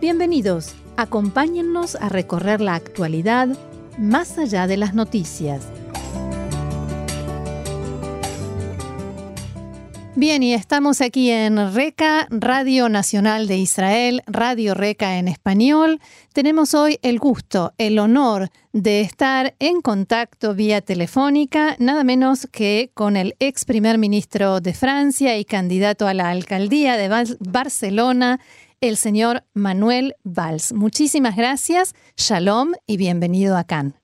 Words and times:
Bienvenidos, 0.00 0.74
acompáñennos 0.96 1.94
a 1.94 2.08
recorrer 2.08 2.62
la 2.62 2.74
actualidad 2.74 3.48
más 3.98 4.38
allá 4.38 4.66
de 4.66 4.78
las 4.78 4.94
noticias. 4.94 5.62
Bien, 10.16 10.42
y 10.42 10.54
estamos 10.54 11.02
aquí 11.02 11.30
en 11.30 11.74
RECA, 11.74 12.26
Radio 12.30 12.88
Nacional 12.88 13.46
de 13.46 13.58
Israel, 13.58 14.22
Radio 14.26 14.72
RECA 14.72 15.18
en 15.18 15.28
español. 15.28 16.00
Tenemos 16.32 16.72
hoy 16.72 16.98
el 17.02 17.18
gusto, 17.18 17.74
el 17.76 17.98
honor 17.98 18.48
de 18.72 19.02
estar 19.02 19.54
en 19.58 19.82
contacto 19.82 20.54
vía 20.54 20.80
telefónica, 20.80 21.76
nada 21.78 22.04
menos 22.04 22.48
que 22.50 22.90
con 22.94 23.18
el 23.18 23.34
ex 23.38 23.66
primer 23.66 23.98
ministro 23.98 24.60
de 24.60 24.72
Francia 24.72 25.36
y 25.36 25.44
candidato 25.44 26.06
a 26.06 26.14
la 26.14 26.30
alcaldía 26.30 26.96
de 26.96 27.36
Barcelona, 27.38 28.40
el 28.80 28.96
señor 28.96 29.44
Manuel 29.52 30.14
Valls. 30.24 30.72
Muchísimas 30.72 31.36
gracias, 31.36 31.94
shalom 32.16 32.72
y 32.86 32.96
bienvenido 32.96 33.56
a 33.56 33.64
Cannes. 33.64 33.94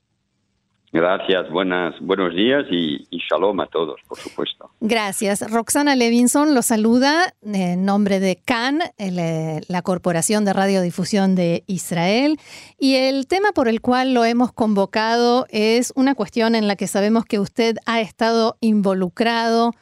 Gracias, 0.93 1.49
buenas, 1.51 1.95
buenos 1.99 2.33
días 2.33 2.63
y, 2.71 3.07
shalom 3.29 3.59
a 3.59 3.67
todos, 3.67 3.99
por 4.07 4.17
supuesto. 4.17 4.71
Gracias. 4.79 5.51
Roxana 5.51 5.95
Levinson 5.95 6.55
lo 6.55 6.61
saluda 6.61 7.33
en 7.41 7.85
nombre 7.85 8.19
de 8.19 8.37
CAN, 8.37 8.79
eh, 8.97 9.61
la 9.67 9.81
Corporación 9.81 10.45
de 10.45 10.53
Radiodifusión 10.53 11.35
de 11.35 11.63
Israel. 11.67 12.39
Y 12.79 12.95
el 12.95 13.27
tema 13.27 13.51
por 13.51 13.67
el 13.67 13.81
cual 13.81 14.13
lo 14.13 14.25
hemos 14.25 14.53
convocado 14.53 15.45
es 15.49 15.91
una 15.95 16.15
cuestión 16.15 16.55
en 16.55 16.67
la 16.67 16.75
que 16.75 16.87
sabemos 16.87 17.25
que 17.25 17.39
usted 17.39 17.77
ha 17.85 17.99
estado 17.99 18.57
involucrado 18.61 19.73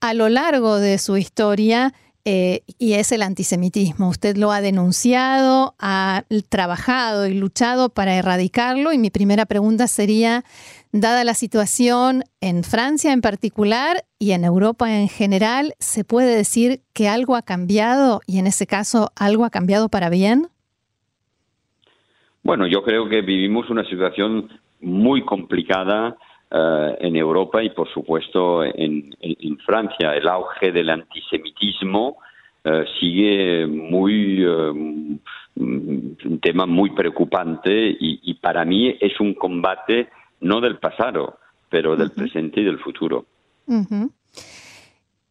a 0.00 0.14
lo 0.14 0.28
largo 0.28 0.78
de 0.78 0.98
su 0.98 1.16
historia 1.16 1.92
eh, 2.24 2.62
y 2.78 2.94
es 2.94 3.12
el 3.12 3.22
antisemitismo. 3.22 4.08
Usted 4.08 4.36
lo 4.36 4.50
ha 4.50 4.60
denunciado, 4.60 5.74
ha 5.78 6.24
trabajado 6.48 7.26
y 7.26 7.34
luchado 7.34 7.90
para 7.90 8.14
erradicarlo 8.14 8.92
y 8.92 8.98
mi 8.98 9.10
primera 9.10 9.44
pregunta 9.44 9.86
sería, 9.86 10.44
dada 10.92 11.24
la 11.24 11.34
situación 11.34 12.22
en 12.40 12.62
Francia 12.62 13.12
en 13.12 13.20
particular 13.20 14.04
y 14.18 14.30
en 14.30 14.44
Europa 14.44 14.96
en 14.96 15.08
general, 15.08 15.74
¿se 15.80 16.04
puede 16.04 16.36
decir 16.36 16.80
que 16.92 17.08
algo 17.08 17.34
ha 17.34 17.42
cambiado 17.42 18.20
y 18.26 18.38
en 18.38 18.46
ese 18.46 18.66
caso 18.66 19.10
algo 19.16 19.44
ha 19.44 19.50
cambiado 19.50 19.88
para 19.88 20.08
bien? 20.08 20.48
Bueno, 22.44 22.66
yo 22.66 22.84
creo 22.84 23.08
que 23.08 23.22
vivimos 23.22 23.68
una 23.70 23.84
situación 23.88 24.48
muy 24.80 25.24
complicada 25.24 26.16
eh, 26.50 26.96
en 27.00 27.16
Europa 27.16 27.62
y, 27.62 27.70
por 27.70 27.92
supuesto, 27.92 28.62
en, 28.64 29.14
Francia. 29.66 30.14
El 30.14 30.28
auge 30.28 30.72
del 30.72 30.90
antisemitismo 30.90 32.18
eh, 32.62 32.84
sigue 33.00 33.66
muy 33.66 34.42
eh, 34.42 35.18
un 35.56 36.40
tema 36.42 36.66
muy 36.66 36.90
preocupante 36.90 37.96
y, 37.98 38.34
para 38.34 38.64
mí 38.64 38.94
es 39.00 39.18
un 39.20 39.34
combate 39.34 40.08
no 40.40 40.60
del 40.60 40.78
pasado, 40.78 41.38
pero 41.68 41.96
del 41.96 42.10
presente 42.10 42.60
y 42.60 42.64
del 42.64 42.78
futuro. 42.78 43.24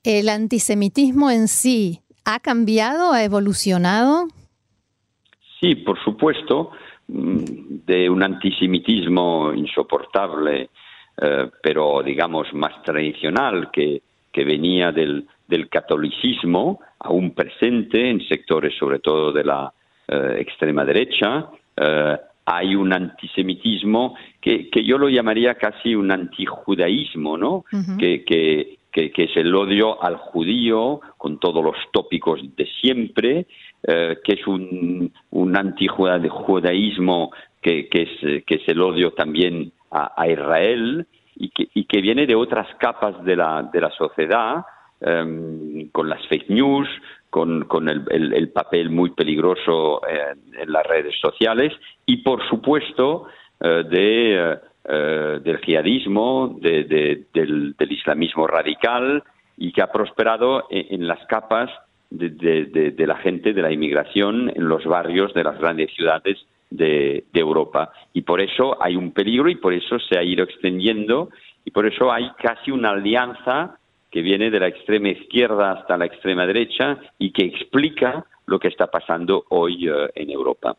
¿El 0.04 0.30
antisemitismo 0.30 1.30
en 1.30 1.48
sí 1.48 2.00
ha 2.26 2.40
cambiado, 2.40 3.12
ha 3.12 3.24
evolucionado? 3.24 4.28
Sí, 5.60 5.76
por 5.76 6.02
supuesto, 6.04 6.72
mm, 7.08 7.38
de 7.86 8.10
un 8.10 8.24
antisemitismo 8.24 9.54
insoportable 9.54 10.70
eh, 11.22 11.48
pero 11.62 12.02
digamos 12.02 12.52
más 12.54 12.82
tradicional, 12.84 13.70
que, 13.72 14.02
que 14.32 14.44
venía 14.44 14.92
del, 14.92 15.28
del, 15.48 15.70
catolicismo, 15.70 16.80
aún 17.00 17.36
presente 17.36 18.10
en 18.10 18.20
sectores 18.28 18.76
sobre 18.80 18.98
todo 19.00 19.32
de 19.32 19.44
la 19.44 19.72
eh, 20.08 20.38
extrema 20.40 20.84
derecha. 20.84 21.50
Eh, 21.78 22.18
hay 22.46 22.76
un 22.76 22.92
antisemitismo 22.92 24.16
que, 24.42 24.70
que, 24.70 24.84
yo 24.84 24.98
lo 24.98 25.08
llamaría 25.08 25.54
casi 25.56 25.96
un 25.96 26.12
antijudaísmo, 26.12 27.38
¿no? 27.38 27.64
que, 27.98 28.26
que, 28.26 28.80
que, 28.92 29.12
es 29.16 29.38
el 29.38 29.56
odio 29.56 30.04
al 30.04 30.18
judío 30.18 31.00
con 31.18 31.40
todos 31.40 31.64
los 31.64 31.78
tópicos 31.94 32.42
de 32.58 32.68
siempre, 32.82 33.46
que 33.82 34.34
es 34.34 34.46
un, 34.46 35.14
un 35.30 35.58
antijudaísmo 35.58 37.32
que, 37.62 37.88
que, 37.88 38.02
es, 38.02 38.44
que 38.46 38.56
es 38.56 38.68
el 38.68 38.82
odio 38.82 39.12
también 39.12 39.72
a, 39.94 40.28
Israel 40.28 41.06
y 41.36 41.86
que, 41.86 42.02
viene 42.02 42.26
de 42.26 42.36
otras 42.36 42.68
capas 42.78 43.24
de 43.24 43.36
la, 43.36 43.64
de 43.72 43.82
la 43.82 43.92
sociedad, 43.92 44.66
em, 45.02 45.90
con 45.90 46.10
las 46.10 46.26
fake 46.28 46.50
news, 46.50 46.88
con, 47.30 47.66
con 47.66 47.90
el, 47.90 48.06
el, 48.12 48.50
papel 48.50 48.90
muy 48.90 49.12
peligroso 49.12 50.02
en 50.08 50.72
las 50.72 50.86
redes 50.86 51.16
sociales 51.20 51.74
y, 52.06 52.18
por 52.18 52.48
supuesto, 52.48 53.28
eh, 53.60 53.84
de, 53.90 54.58
eh, 54.86 55.40
del 55.42 55.58
jihadismo, 55.60 56.58
de, 56.60 56.84
del, 57.34 57.92
islamismo 57.92 58.46
radical 58.48 59.24
y 59.58 59.72
que 59.72 59.82
ha 59.82 59.92
prosperado 59.92 60.68
en, 60.70 61.02
en 61.02 61.08
las 61.08 61.26
capas 61.28 61.70
de, 62.10 62.94
la 63.08 63.16
gente, 63.18 63.54
de 63.54 63.62
la 63.62 63.72
inmigración 63.72 64.52
en 64.56 64.68
los 64.68 64.86
barrios 64.86 65.34
de 65.34 65.44
las 65.44 65.58
grandes 65.60 65.94
ciudades 65.96 66.38
de, 66.74 67.26
Europa. 67.34 67.92
Y 68.14 68.22
por 68.22 68.42
eso 68.42 68.82
hay 68.82 68.96
un 68.96 69.12
peligro 69.12 69.50
y 69.50 69.56
por 69.56 69.74
eso 69.74 70.00
se 70.00 70.18
ha 70.18 70.24
ido 70.24 70.44
extendiendo 70.44 71.30
y 71.66 71.72
por 71.72 71.86
eso 71.86 72.12
hay 72.12 72.30
casi 72.42 72.72
una 72.72 72.92
alianza 72.92 73.78
que 74.12 74.22
viene 74.22 74.52
de 74.52 74.60
la 74.60 74.68
extrema 74.68 75.10
izquierda 75.10 75.72
hasta 75.72 75.98
la 75.98 76.06
extrema 76.06 76.46
derecha 76.46 77.00
y 77.18 77.32
que 77.32 77.46
explica 77.46 78.26
lo 78.46 78.60
que 78.60 78.68
está 78.68 78.88
pasando 78.88 79.46
hoy 79.50 79.88
eh, 79.88 80.10
en 80.16 80.30
Europa. 80.30 80.76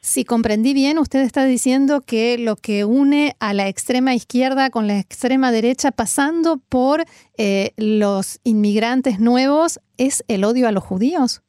Si 0.00 0.24
comprendí 0.24 0.74
bien, 0.74 0.98
usted 0.98 1.20
está 1.20 1.44
diciendo 1.46 2.02
que 2.06 2.36
lo 2.38 2.56
que 2.56 2.84
une 2.84 3.32
a 3.40 3.54
la 3.54 3.68
extrema 3.68 4.14
izquierda 4.14 4.68
con 4.68 4.86
la 4.86 4.98
extrema 4.98 5.50
derecha, 5.50 5.92
pasando 5.92 6.58
por 6.68 7.04
eh, 7.38 7.70
los 7.78 8.40
inmigrantes 8.44 9.18
nuevos, 9.18 9.80
es 9.96 10.24
el 10.28 10.44
odio 10.44 10.68
a 10.68 10.72
los 10.72 10.84
judíos. 10.84 11.42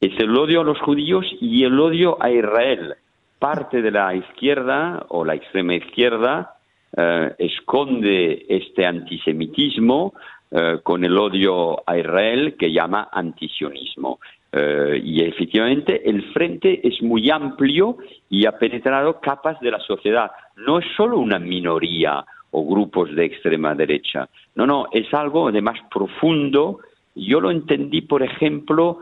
Es 0.00 0.12
el 0.18 0.36
odio 0.36 0.60
a 0.60 0.64
los 0.64 0.78
judíos 0.80 1.24
y 1.40 1.64
el 1.64 1.78
odio 1.80 2.22
a 2.22 2.30
Israel 2.30 2.96
parte 3.40 3.82
de 3.82 3.90
la 3.90 4.14
izquierda 4.14 5.06
o 5.08 5.24
la 5.24 5.34
extrema 5.34 5.74
izquierda 5.74 6.54
eh, 6.96 7.34
esconde 7.38 8.46
este 8.48 8.86
antisemitismo 8.86 10.14
eh, 10.50 10.80
con 10.82 11.04
el 11.04 11.16
odio 11.16 11.82
a 11.86 11.96
Israel 11.96 12.54
que 12.58 12.70
llama 12.70 13.08
antisionismo. 13.10 14.20
Eh, 14.52 15.00
y 15.02 15.22
efectivamente 15.24 16.08
el 16.08 16.32
frente 16.32 16.86
es 16.86 17.00
muy 17.02 17.30
amplio 17.30 17.96
y 18.28 18.46
ha 18.46 18.58
penetrado 18.58 19.20
capas 19.20 19.58
de 19.60 19.70
la 19.70 19.78
sociedad. 19.80 20.30
No 20.56 20.78
es 20.78 20.86
solo 20.96 21.18
una 21.18 21.38
minoría 21.38 22.24
o 22.50 22.66
grupos 22.66 23.14
de 23.14 23.24
extrema 23.24 23.74
derecha. 23.74 24.28
No, 24.56 24.66
no, 24.66 24.86
es 24.92 25.12
algo 25.14 25.50
de 25.50 25.62
más 25.62 25.78
profundo. 25.90 26.80
Yo 27.14 27.40
lo 27.40 27.50
entendí, 27.50 28.02
por 28.02 28.22
ejemplo, 28.22 28.98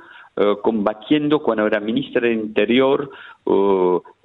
combatiendo 0.62 1.40
cuando 1.40 1.66
era 1.66 1.80
ministra 1.80 2.20
del 2.20 2.34
Interior 2.34 3.10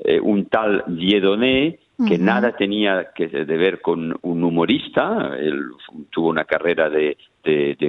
eh, 0.06 0.20
un 0.20 0.46
tal 0.46 0.84
Diedoné 0.88 1.80
que 2.08 2.18
nada 2.18 2.52
tenía 2.58 3.12
que 3.16 3.28
ver 3.28 3.80
con 3.80 4.18
un 4.24 4.44
humorista, 4.44 5.38
él 5.40 5.70
tuvo 6.10 6.28
una 6.28 6.44
carrera 6.44 6.90
de, 6.90 7.16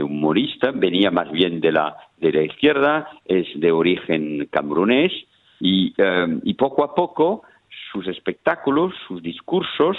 humorista, 0.03 0.71
venía 0.71 1.11
más 1.11 1.33
bien 1.33 1.61
de 1.61 1.73
la, 1.73 1.97
de 2.19 2.33
la 2.33 2.43
izquierda, 2.43 3.09
es 3.25 3.49
de 3.57 3.73
origen 3.73 4.47
camerunés 4.53 5.11
y, 5.59 5.93
eh, 5.99 6.39
y 6.45 6.55
poco 6.55 6.85
a 6.85 6.95
poco 6.95 7.43
sus 7.91 8.07
espectáculos, 8.07 8.93
sus 9.09 9.23
discursos 9.23 9.97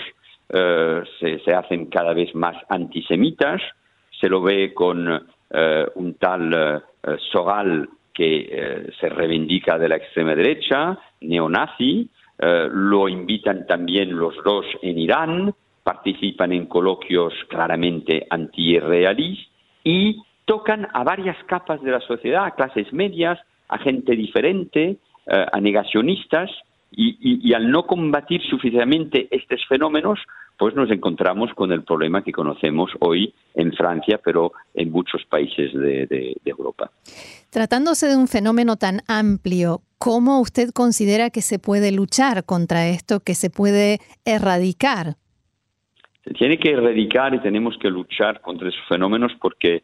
se, 0.47 1.39
se, 1.39 1.53
hacen 1.53 1.87
cada 1.87 2.13
vez 2.13 2.33
más 2.35 2.55
antisemitas, 2.69 3.61
se 4.21 4.29
lo 4.29 4.41
ve 4.41 4.73
con 4.73 5.09
un 5.95 6.13
tal 6.13 6.83
Sogal 7.31 7.89
que 8.15 8.47
eh, 8.49 8.91
se 8.99 9.09
reivindica 9.09 9.77
de 9.77 9.89
la 9.89 9.97
extrema 9.97 10.33
derecha, 10.33 10.97
neonazi, 11.21 12.09
eh, 12.39 12.67
lo 12.71 13.09
invitan 13.09 13.67
también 13.67 14.17
los 14.17 14.33
dos 14.43 14.65
en 14.81 14.97
Irán, 14.97 15.53
participan 15.83 16.53
en 16.53 16.65
coloquios 16.65 17.33
claramente 17.49 18.25
anti-israelíes 18.29 19.47
y 19.83 20.23
tocan 20.45 20.87
a 20.93 21.03
varias 21.03 21.37
capas 21.43 21.81
de 21.83 21.91
la 21.91 21.99
sociedad, 21.99 22.45
a 22.45 22.55
clases 22.55 22.91
medias, 22.93 23.37
a 23.67 23.77
gente 23.77 24.15
diferente, 24.15 24.97
eh, 25.27 25.45
a 25.51 25.59
negacionistas, 25.59 26.49
y, 26.91 27.53
al 27.53 27.69
no 27.69 27.85
combatir 27.85 28.41
suficientemente 28.49 29.27
estos 29.31 29.65
fenómenos, 29.67 30.19
pues 30.57 30.73
nos 30.75 30.89
encontramos 30.89 31.53
con 31.53 31.71
el 31.71 31.83
problema 31.83 32.23
que 32.23 32.31
conocemos 32.31 32.91
hoy 32.99 33.33
en 33.53 33.73
Francia, 33.73 34.19
pero 34.23 34.53
en 34.73 34.91
muchos 34.91 35.25
países 35.25 35.73
de, 35.73 36.37
Europa. 36.45 36.89
Tratándose 37.49 38.07
de 38.07 38.15
un 38.15 38.27
fenómeno 38.27 38.77
tan 38.77 39.01
amplio, 39.07 39.81
¿cómo 39.97 40.39
usted 40.39 40.69
considera 40.69 41.29
que 41.29 41.41
se 41.41 41.59
puede 41.59 41.91
luchar 41.91 42.45
contra 42.45 42.87
esto, 42.87 43.19
que 43.19 43.35
se 43.35 43.49
puede 43.49 43.99
erradicar? 44.23 45.15
Se 46.23 46.33
tiene 46.33 46.57
que 46.57 46.71
erradicar 46.71 47.33
y 47.35 47.39
tenemos 47.39 47.77
que 47.77 47.89
luchar 47.89 48.41
contra 48.41 48.69
esos 48.69 48.87
fenómenos 48.87 49.33
porque 49.41 49.83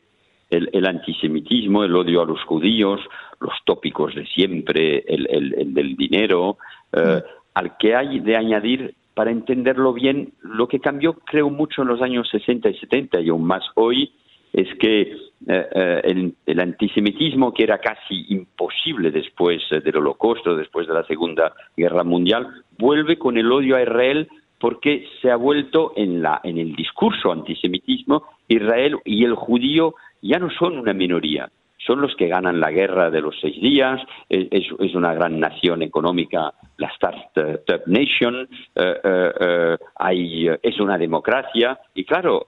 el, 0.51 0.85
antisemitismo, 0.85 1.83
el 1.83 1.95
odio 1.95 2.21
a 2.21 2.25
los 2.25 2.43
judíos, 2.43 2.99
los 3.39 3.53
tópicos 3.65 4.13
de 4.15 4.25
siempre, 4.27 5.03
el, 5.07 5.73
del 5.73 5.95
dinero, 5.95 6.57
mm. 6.93 7.23
al 7.53 7.77
que 7.77 7.95
hay 7.95 8.19
de 8.19 8.35
añadir 8.35 8.95
para 9.13 9.31
entenderlo 9.31 9.93
bien, 9.93 10.33
lo 10.41 10.67
que 10.67 10.79
cambió 10.79 11.13
creo 11.13 11.49
mucho 11.49 11.81
en 11.81 11.89
los 11.89 12.01
años 12.01 12.29
60 12.29 12.69
y 12.69 12.77
70 12.77 13.21
y 13.21 13.29
aún 13.29 13.43
más 13.43 13.63
hoy 13.75 14.13
es 14.53 14.67
que 14.79 15.01
eh, 15.01 15.15
eh, 15.47 16.33
el, 16.45 16.59
antisemitismo, 16.59 17.53
que 17.53 17.63
era 17.63 17.79
casi 17.79 18.25
imposible 18.29 19.11
después 19.11 19.61
del 19.69 19.97
Holocausto, 19.97 20.55
después 20.55 20.87
de 20.87 20.93
la 20.93 21.03
Segunda 21.05 21.53
Guerra 21.75 22.03
Mundial, 22.03 22.47
vuelve 22.77 23.17
con 23.17 23.37
el 23.37 23.51
odio 23.51 23.75
a 23.75 23.81
Israel 23.81 24.27
porque 24.59 25.07
se 25.21 25.31
ha 25.31 25.35
vuelto 25.35 25.93
en, 25.95 26.21
la, 26.21 26.39
en 26.43 26.57
el 26.57 26.75
discurso 26.75 27.31
antisemitismo, 27.31 28.23
Israel 28.47 28.97
y 29.05 29.23
el 29.23 29.33
judío 29.33 29.95
ya 30.21 30.37
no 30.37 30.51
son 30.51 30.77
una 30.77 30.93
minoría, 30.93 31.49
son 31.85 32.01
los 32.01 32.15
que 32.15 32.27
ganan 32.27 32.59
la 32.59 32.71
guerra 32.71 33.09
de 33.09 33.21
los 33.21 33.35
seis 33.39 33.59
días, 33.59 34.01
es, 34.29 34.71
una 34.93 35.13
gran 35.13 35.39
nación 35.39 35.81
económica, 35.81 36.53
la 36.77 36.87
Startup 36.87 37.81
Nation, 37.87 38.47
eh, 38.75 38.99
eh, 39.03 39.31
eh, 39.39 39.77
hay, 39.95 40.47
es 40.61 40.79
una 40.79 40.97
democracia 40.97 41.79
y 41.93 42.03
claro, 42.05 42.45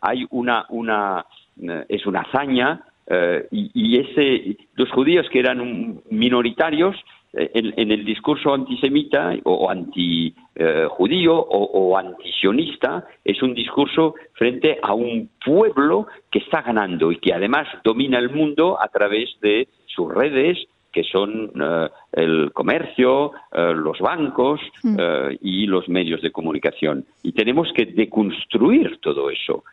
hay 0.00 0.26
una, 0.30 0.66
una, 0.70 1.24
es 1.88 2.06
una 2.06 2.20
hazaña 2.20 2.82
y, 3.50 3.70
y, 3.74 4.00
ese, 4.00 4.56
los 4.74 4.90
judíos 4.90 5.28
que 5.30 5.40
eran 5.40 6.00
minoritarios 6.10 6.96
en, 7.36 7.90
el 7.90 8.04
discurso 8.04 8.54
antisemita 8.54 9.34
o 9.44 9.70
anti-judío 9.70 11.34
o, 11.36 11.96
antisionista 11.96 13.06
es 13.24 13.42
un 13.42 13.54
discurso 13.54 14.14
frente 14.32 14.78
a 14.82 14.94
un 14.94 15.30
pueblo 15.44 16.06
que 16.30 16.38
está 16.38 16.62
ganando 16.62 17.12
y 17.12 17.18
que 17.18 17.34
además 17.34 17.68
domina 17.84 18.18
el 18.18 18.30
mundo 18.30 18.80
a 18.80 18.88
través 18.88 19.28
de 19.40 19.68
sus 19.86 20.12
redes, 20.12 20.58
que 20.92 21.04
son 21.04 21.52
eh, 21.60 21.88
el 22.12 22.52
comercio, 22.52 23.32
eh, 23.52 23.72
los 23.74 23.98
bancos 23.98 24.60
mm. 24.82 24.96
eh, 24.98 25.38
y 25.42 25.66
los 25.66 25.88
medios 25.88 26.22
de 26.22 26.32
comunicación. 26.32 27.04
Y 27.22 27.32
tenemos 27.32 27.70
que 27.74 27.86
deconstruir 27.86 28.98
todo 29.00 29.30
eso. 29.30 29.64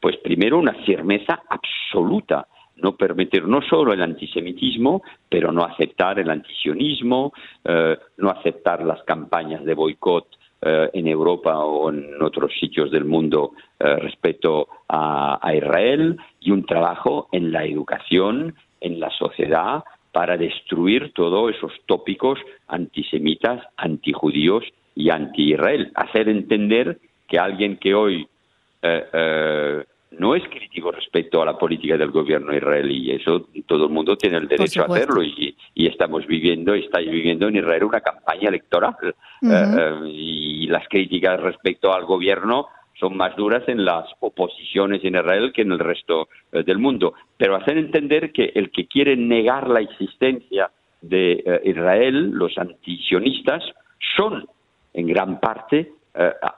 pues 0.00 0.16
primero 0.24 0.58
una 0.58 0.72
firmeza 0.86 1.42
absoluta 1.46 2.46
no 2.82 2.96
permitir 2.96 3.46
no 3.46 3.62
solo 3.62 3.92
el 3.92 4.02
antisemitismo, 4.02 5.02
pero 5.28 5.52
no 5.52 5.64
aceptar 5.64 6.18
el 6.18 6.30
antisionismo, 6.30 7.32
eh, 7.64 7.96
no 8.18 8.30
aceptar 8.30 8.84
las 8.84 9.02
campañas 9.04 9.64
de 9.64 9.74
boicot 9.74 10.26
eh, 10.62 10.90
en 10.92 11.06
Europa 11.06 11.58
o 11.58 11.90
en 11.90 12.22
otros 12.22 12.52
sitios 12.58 12.90
del 12.90 13.04
mundo 13.04 13.52
eh, 13.78 13.96
respecto 13.96 14.68
a, 14.88 15.38
Israel 15.54 16.18
y 16.40 16.50
un 16.50 16.64
trabajo 16.64 17.28
en 17.32 17.50
la 17.50 17.64
educación, 17.64 18.54
en 18.80 19.00
la 19.00 19.10
sociedad, 19.10 19.82
para 20.12 20.36
destruir 20.36 21.12
todos 21.14 21.54
esos 21.54 21.72
tópicos 21.86 22.38
antisemitas, 22.68 23.62
antijudíos 23.76 24.64
y 24.94 25.10
anti-Israel. 25.10 25.92
Hacer 25.94 26.28
entender 26.28 26.98
que 27.28 27.38
alguien 27.38 27.76
que 27.76 27.94
hoy 27.94 28.26
no 30.10 30.34
es 30.34 30.42
crítico 30.48 30.90
respecto 30.90 31.40
a 31.40 31.44
la 31.44 31.56
política 31.56 31.96
del 31.96 32.10
gobierno 32.10 32.54
israelí. 32.54 33.12
Eso 33.12 33.48
todo 33.66 33.84
el 33.84 33.90
mundo 33.90 34.16
tiene 34.16 34.38
el 34.38 34.48
derecho 34.48 34.82
a 34.82 34.86
hacerlo 34.86 35.22
y, 35.22 35.56
estamos 35.74 36.26
viviendo, 36.26 36.74
estáis 36.74 37.10
viviendo 37.10 37.48
en 37.48 37.56
Israel 37.56 37.84
una 37.84 38.00
campaña 38.00 38.48
electoral 38.48 38.94
eh, 39.02 39.14
eh, 39.42 40.08
y 40.08 40.66
las 40.66 40.86
críticas 40.88 41.40
respecto 41.40 41.92
al 41.92 42.04
gobierno 42.04 42.68
son 42.98 43.16
más 43.16 43.34
duras 43.34 43.62
en 43.66 43.84
las 43.84 44.06
oposiciones 44.20 45.02
en 45.04 45.16
Israel 45.16 45.52
que 45.54 45.62
en 45.62 45.72
el 45.72 45.78
resto 45.78 46.28
eh, 46.52 46.62
del 46.64 46.78
mundo. 46.78 47.14
Pero 47.36 47.56
hacer 47.56 47.78
entender 47.78 48.32
que 48.32 48.52
el 48.54 48.70
que 48.70 48.86
quiere 48.86 49.16
negar 49.16 49.68
la 49.68 49.80
existencia 49.80 50.70
de 51.00 51.62
Israel, 51.64 52.30
los 52.30 52.58
antisionistas, 52.58 53.62
son 54.16 54.46
en 54.92 55.06
gran 55.06 55.40
parte 55.40 55.92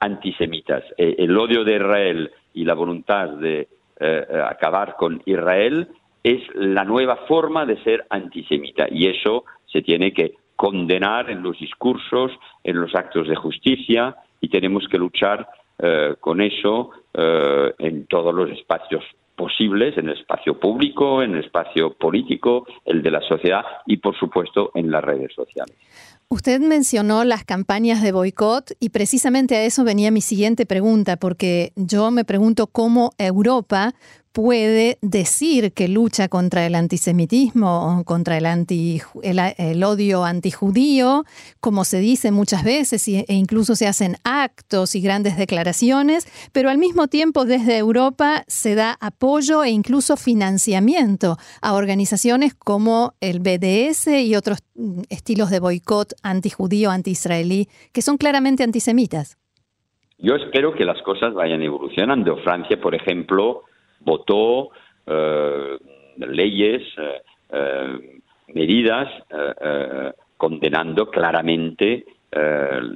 antisemitas. 0.01 0.83
el 0.97 1.37
odio 1.39 1.63
de 1.63 1.77
Israel 1.77 2.31
y 2.55 2.65
la 2.65 2.75
voluntad 2.75 3.29
de 3.29 3.61
eh, 3.61 3.67
eh, 4.01 4.43
acabar 4.49 4.97
con 4.97 5.23
Israel 5.27 5.89
es 6.25 6.43
la 6.55 6.85
nueva 6.85 7.17
forma 7.29 7.67
de 7.67 7.83
ser 7.83 8.05
antisemita 8.11 8.87
y 8.91 9.07
eso 9.07 9.45
se 9.67 9.83
tiene 9.83 10.13
que 10.13 10.35
condenar 10.57 11.31
en 11.31 11.43
los 11.43 11.59
discursos, 11.59 12.33
en 12.65 12.81
los 12.81 12.95
actos 12.95 13.29
de 13.29 13.37
justicia 13.37 14.17
y 14.41 14.49
tenemos 14.49 14.87
que 14.89 14.99
luchar 14.99 15.49
eh, 15.79 16.15
con 16.21 16.41
eso 16.41 16.91
en 17.15 18.07
todos 18.07 18.35
los 18.35 18.51
espacios 18.51 19.05
posibles, 19.37 19.99
en 19.99 20.09
el 20.09 20.19
espacio 20.19 20.59
público, 20.59 21.23
en 21.23 21.35
el 21.35 21.45
espacio 21.45 21.93
político, 21.93 22.67
el 22.87 23.03
de 23.03 23.11
la 23.11 23.21
sociedad 23.21 23.65
y 23.87 23.99
por 23.99 24.17
supuesto 24.17 24.71
en 24.75 24.91
las 24.91 25.05
redes 25.05 25.33
sociales. 25.35 25.77
Usted 26.33 26.63
mencionó 26.63 27.25
las 27.25 27.45
campañas 27.45 28.01
de 28.01 28.11
boicot 28.11 28.73
y 28.81 28.89
precisamente 28.89 29.55
a 29.55 29.65
eso 29.65 29.85
venía 29.85 30.11
mi 30.11 30.23
siguiente 30.23 30.65
pregunta, 30.65 31.19
porque 31.19 31.75
yo 31.77 32.11
me 32.11 32.25
pregunto 32.25 32.69
cómo 32.69 33.13
Europa 33.19 33.95
puede 34.33 34.99
decir 35.03 35.73
que 35.73 35.89
lucha 35.89 36.29
contra 36.29 36.67
el 36.67 36.75
antisemitismo, 36.75 38.03
contra 38.05 38.39
el, 38.39 38.47
anti, 38.47 39.01
el, 39.23 39.85
odio 39.85 40.25
antijudío, 40.25 41.25
como 41.61 41.85
se 41.85 42.01
dice 42.01 42.33
muchas 42.33 42.65
veces, 42.65 43.07
e 43.09 43.25
incluso 43.29 43.77
se 43.77 43.87
hacen 43.87 44.17
actos 44.25 44.95
y 44.95 45.01
grandes 45.01 45.37
declaraciones, 45.37 46.27
pero 46.53 46.71
al 46.71 46.79
mismo 46.79 47.09
tiempo 47.09 47.45
desde 47.45 47.77
Europa 47.77 48.45
se 48.47 48.75
da 48.75 48.97
apoyo 49.01 49.65
e 49.65 49.71
incluso 49.71 50.17
financiamiento 50.17 51.37
a 51.61 51.75
organizaciones 51.75 52.55
como 52.55 53.15
el 53.21 53.41
BDS 53.41 54.09
y 54.09 54.35
otros 54.35 54.59
mm, 54.75 55.03
estilos 55.11 55.51
de 55.51 55.61
boicot 55.61 56.15
antijudío, 56.23 56.91
antiisraelí, 56.91 57.69
que 57.93 58.03
son 58.03 58.17
claramente 58.17 58.63
antisemitas. 58.63 59.37
Yo 60.19 60.37
espero 60.37 60.73
que 60.75 60.85
las 60.85 61.03
cosas 61.03 61.35
vayan 61.35 61.63
evolucionando. 61.63 62.37
Francia, 62.39 62.81
por 62.81 62.95
ejemplo, 62.95 63.65
votó 64.05 64.71
eh, 65.07 65.79
leyes, 66.19 66.83
eh, 66.99 67.23
eh, 67.51 68.21
medidas 68.55 69.09
condenando 70.37 71.09
claramente, 71.09 72.05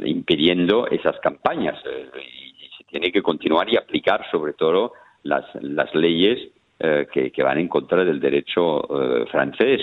impidiendo 0.05 0.87
esas 0.89 1.19
campañas. 1.21 1.79
y 1.85 2.69
se 2.77 2.85
tiene 2.85 3.11
que 3.11 3.23
continuar 3.23 3.69
y 3.71 3.77
aplicar 3.77 4.29
sobre 4.31 4.53
todo 4.53 4.93
las, 5.23 5.45
las 5.63 5.95
leyes 5.95 6.39
que, 6.79 7.31
que, 7.33 7.43
van 7.43 7.59
en 7.59 7.69
contra 7.69 8.05
del 8.05 8.21
derecho 8.21 8.83
francés. 9.31 9.81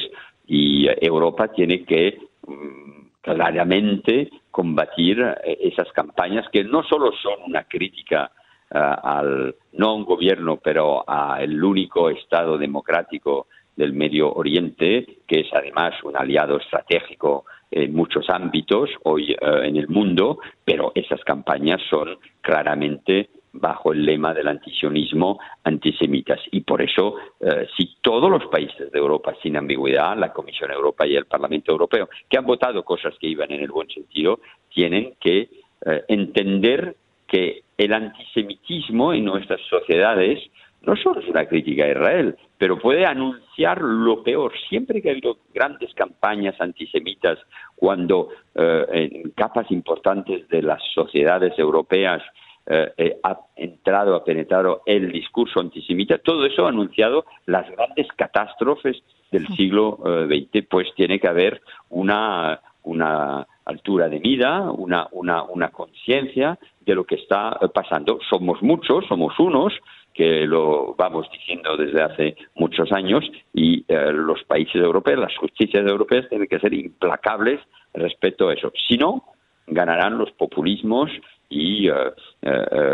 Y 0.48 0.88
Europa 1.03 1.48
tiene 1.48 1.86
que 1.86 2.19
mm, 2.45 3.07
claramente 3.21 4.29
combatir 4.51 5.25
esas 5.43 5.91
campañas 5.93 6.48
que 6.51 6.63
no 6.63 6.83
solo 6.83 7.12
son 7.13 7.39
una 7.48 7.63
crítica 7.63 8.31
al, 8.74 9.56
no 9.74 9.89
a 9.89 9.94
un 9.94 10.06
gobierno, 10.06 10.58
pero 10.58 11.08
al 11.08 11.63
único 11.63 12.10
Estado 12.10 12.58
democrático 12.58 13.48
del 13.75 13.94
Medio 13.94 14.32
Oriente, 14.34 15.20
que 15.27 15.42
es 15.42 15.48
además 15.53 15.94
un 16.03 16.15
aliado 16.18 16.58
estratégico 16.58 17.46
en 17.72 17.94
muchos 17.94 18.30
ámbitos 18.30 18.89
hoy 19.03 19.32
eh, 19.32 19.38
en 19.63 19.77
el 19.77 19.88
mundo, 19.88 20.39
pero 20.63 20.92
esas 20.94 21.24
campañas 21.24 21.82
son 21.89 22.18
claramente 22.42 23.30
bajo 23.51 23.94
el 23.94 24.06
lema 24.06 24.34
del 24.34 24.48
antisionismo 24.48 25.39
antisemitas. 25.63 26.39
Y 26.51 26.62
por 26.62 26.82
eso, 26.82 27.15
eh, 27.39 27.68
si 27.77 27.98
todos 28.01 28.30
los 28.30 28.46
países 28.48 28.92
de 28.92 29.00
Europa, 29.00 29.36
sin 29.42 29.58
ambigüedad, 29.58 30.18
la 30.18 30.34
Comisión 30.34 30.72
Europea 30.72 31.08
y 31.08 31.15
el 31.15 31.25
Parlamento 31.25 31.72
Europeo, 31.72 32.10
que 32.30 32.38
han 32.38 32.46
votado 32.46 32.84
cosas 32.84 33.15
que 33.20 33.27
iban 33.27 33.51
en 33.51 33.62
el 33.62 33.72
buen 33.72 33.89
sentido, 33.89 34.39
tienen 34.70 35.15
que 35.20 35.50
entender 36.08 36.96
que 37.27 37.62
el 37.77 37.94
antisemitismo 37.94 39.13
en 39.13 39.25
nuestras 39.25 39.62
sociedades 39.70 40.39
no 40.86 40.96
solo 40.98 41.22
es 41.22 41.27
una 41.27 41.46
crítica 41.46 41.86
a 41.86 41.92
Israel, 41.92 42.36
pero 42.58 42.77
puede 42.77 43.06
anunciar 43.06 43.82
lo 43.82 44.22
peor. 44.22 44.51
Siempre 44.70 45.01
que 45.01 45.10
ha 45.10 45.12
habido 45.13 45.38
grandes 45.53 45.94
campañas 45.94 46.60
antisemitas, 46.60 47.39
cuando 47.75 48.30
eh, 48.53 48.86
en 48.92 49.32
capas 49.32 49.72
importantes 49.72 50.48
de 50.50 50.62
las 50.62 50.82
sociedades 50.94 51.58
europeas 51.58 52.22
eh, 52.65 52.92
eh, 52.98 53.18
ha 53.24 53.39
entrado, 53.56 54.15
ha 54.15 54.24
penetrado 54.25 54.82
el 54.86 55.12
discurso 55.12 55.62
antisemita, 55.62 56.18
todo 56.18 56.46
eso 56.46 56.65
ha 56.65 56.70
anunciado 56.70 57.25
las 57.46 57.70
grandes 57.72 58.08
catástrofes 58.15 59.01
del 59.32 59.48
siglo 59.56 59.98
XX, 60.03 60.68
pues 60.70 60.94
tiene 60.96 61.20
que 61.20 61.27
haber 61.27 61.62
una, 61.89 62.62
una 62.83 63.47
altura 63.65 64.09
de 64.09 64.19
vida, 64.19 64.71
una, 64.71 65.07
una, 65.11 65.43
una 65.43 65.69
conciencia 65.69 66.57
de 66.81 66.95
lo 66.95 67.05
que 67.05 67.15
está 67.15 67.57
eh, 67.61 67.67
pasando. 67.73 68.19
Somos 68.29 68.61
muchos, 68.61 69.05
somos 69.07 69.37
unos, 69.39 69.73
que 70.13 70.45
lo 70.45 70.93
vamos 70.95 71.27
diciendo 71.31 71.75
desde 71.75 72.01
hace 72.01 72.35
muchos 72.55 72.91
años, 72.91 73.23
y 73.53 73.83
eh, 73.87 74.11
los 74.11 74.43
países 74.43 74.75
europeos, 74.75 75.19
las 75.19 75.35
justicias 75.37 75.85
europeas 75.89 76.29
tienen 76.29 76.47
que 76.47 76.59
ser 76.59 76.73
implacables 76.73 77.59
respecto 77.93 78.49
a 78.49 78.53
eso. 78.53 78.71
Si 78.87 78.97
no, 78.97 79.23
ganarán 79.67 80.17
los 80.17 80.31
populismos 80.31 81.09
y 81.53 81.88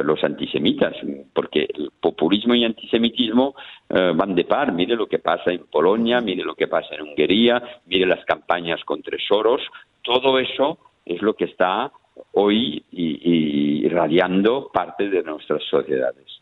los 0.03 0.23
antisemitas, 0.23 0.95
porque 1.33 1.67
el 1.73 1.91
populismo 1.99 2.53
y 2.55 2.65
antisemitismo 2.65 3.55
van 3.89 4.35
de 4.35 4.43
par. 4.43 4.73
Mire 4.73 4.95
lo 4.95 5.07
que 5.07 5.19
pasa 5.19 5.51
en 5.51 5.65
Polonia, 5.71 6.19
mire 6.21 6.43
lo 6.43 6.55
que 6.55 6.67
pasa 6.67 6.95
en 6.95 7.03
Hungría, 7.03 7.61
mire 7.85 8.05
las 8.05 8.25
campañas 8.25 8.83
contra 8.83 9.17
Soros, 9.27 9.61
todo 10.01 10.37
eso 10.39 10.77
es 11.05 11.21
lo 11.21 11.33
que 11.35 11.45
está 11.45 11.91
hoy 12.33 12.83
irradiando 12.91 14.69
parte 14.73 15.09
de 15.09 15.23
nuestras 15.23 15.63
sociedades. 15.63 16.41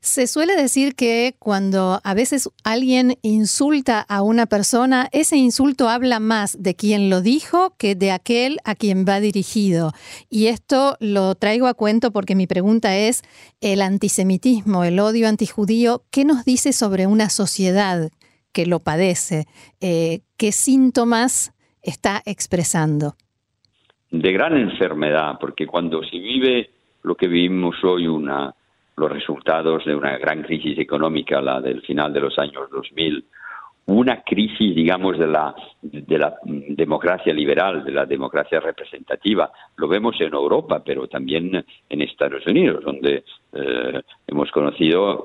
Se 0.00 0.26
suele 0.26 0.56
decir 0.56 0.94
que 0.94 1.34
cuando 1.38 2.00
a 2.02 2.14
veces 2.14 2.48
alguien 2.64 3.18
insulta 3.22 4.00
a 4.00 4.22
una 4.22 4.46
persona, 4.46 5.08
ese 5.12 5.36
insulto 5.36 5.88
habla 5.88 6.20
más 6.20 6.62
de 6.62 6.74
quien 6.74 7.10
lo 7.10 7.20
dijo 7.20 7.74
que 7.78 7.94
de 7.94 8.10
aquel 8.10 8.58
a 8.64 8.74
quien 8.74 9.04
va 9.08 9.20
dirigido. 9.20 9.92
Y 10.30 10.46
esto 10.46 10.96
lo 11.00 11.34
traigo 11.34 11.66
a 11.66 11.74
cuento 11.74 12.10
porque 12.10 12.34
mi 12.34 12.46
pregunta 12.46 12.96
es, 12.96 13.22
el 13.60 13.82
antisemitismo, 13.82 14.84
el 14.84 14.98
odio 14.98 15.28
antijudío, 15.28 16.02
¿qué 16.10 16.24
nos 16.24 16.44
dice 16.44 16.72
sobre 16.72 17.06
una 17.06 17.30
sociedad 17.30 18.10
que 18.52 18.66
lo 18.66 18.80
padece? 18.80 19.46
Eh, 19.80 20.20
¿Qué 20.36 20.52
síntomas 20.52 21.52
está 21.82 22.22
expresando? 22.24 23.14
De 24.10 24.32
gran 24.32 24.56
enfermedad, 24.56 25.38
porque 25.40 25.66
cuando 25.66 26.02
se 26.04 26.18
vive 26.18 26.70
lo 27.02 27.14
que 27.14 27.28
vivimos 27.28 27.76
hoy, 27.84 28.06
una, 28.06 28.54
los 28.96 29.12
resultados 29.12 29.84
de 29.84 29.94
una 29.94 30.16
gran 30.18 30.42
crisis 30.42 30.78
económica, 30.78 31.40
la 31.40 31.60
del 31.60 31.82
final 31.82 32.12
de 32.12 32.20
los 32.20 32.38
años 32.38 32.70
2000, 32.70 33.24
una 33.86 34.22
crisis, 34.22 34.74
digamos, 34.74 35.16
de 35.16 35.28
la, 35.28 35.54
de 35.80 36.18
la 36.18 36.36
democracia 36.42 37.32
liberal, 37.32 37.84
de 37.84 37.92
la 37.92 38.04
democracia 38.04 38.58
representativa. 38.58 39.50
Lo 39.76 39.86
vemos 39.86 40.20
en 40.20 40.34
Europa, 40.34 40.82
pero 40.84 41.06
también 41.06 41.64
en 41.88 42.02
Estados 42.02 42.44
Unidos, 42.46 42.84
donde 42.84 43.22
eh, 43.52 44.02
hemos 44.26 44.50
conocido 44.50 45.22